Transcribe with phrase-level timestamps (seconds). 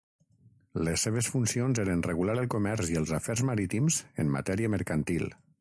[0.87, 5.33] Les seves funcions eren regular el comerç i els afers marítims en matèria mercantil.